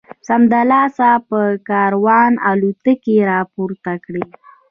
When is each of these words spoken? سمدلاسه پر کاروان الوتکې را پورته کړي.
سمدلاسه 0.27 1.09
پر 1.29 1.49
کاروان 1.69 2.31
الوتکې 2.49 3.17
را 3.29 3.39
پورته 3.53 3.93
کړي. 4.05 4.23